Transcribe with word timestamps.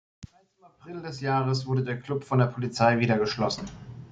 Bereits 0.25 0.57
im 0.57 0.63
April 0.65 1.03
des 1.03 1.21
Jahres 1.21 1.67
wurde 1.67 1.83
der 1.83 1.99
Club 1.99 2.23
von 2.23 2.39
der 2.39 2.47
Polizei 2.47 2.97
wieder 2.97 3.19
geschlossen. 3.19 3.67